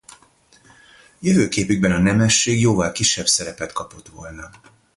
Jövőképükben 1.19 1.91
a 1.91 1.97
nemesség 1.97 2.59
jóval 2.61 2.91
kisebb 2.91 3.25
szerepet 3.25 3.71
kapott 3.73 4.07
volna. 4.07 4.49